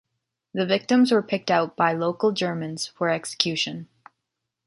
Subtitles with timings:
[0.55, 3.87] The victims were picked out by local Germans for execution.